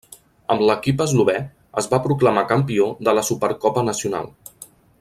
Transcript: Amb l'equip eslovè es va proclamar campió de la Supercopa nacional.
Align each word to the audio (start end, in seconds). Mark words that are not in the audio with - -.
Amb 0.53 0.61
l'equip 0.67 1.03
eslovè 1.03 1.35
es 1.81 1.89
va 1.91 1.99
proclamar 2.07 2.45
campió 2.53 2.87
de 3.09 3.15
la 3.19 3.25
Supercopa 3.29 3.85
nacional. 3.91 4.33